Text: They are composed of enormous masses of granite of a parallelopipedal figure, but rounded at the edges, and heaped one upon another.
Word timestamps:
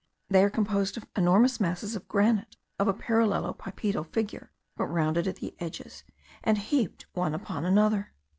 They 0.29 0.43
are 0.43 0.49
composed 0.49 0.97
of 0.97 1.05
enormous 1.15 1.59
masses 1.59 1.95
of 1.95 2.07
granite 2.07 2.57
of 2.79 2.87
a 2.87 2.93
parallelopipedal 2.95 4.03
figure, 4.07 4.51
but 4.75 4.87
rounded 4.87 5.27
at 5.27 5.35
the 5.35 5.55
edges, 5.59 6.03
and 6.43 6.57
heaped 6.57 7.05
one 7.13 7.35
upon 7.35 7.65
another. 7.65 8.11